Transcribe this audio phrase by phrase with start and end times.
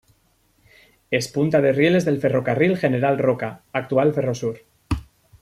[1.17, 4.59] Es punta de rieles del Ferrocarril General Roca, actual Ferrosur.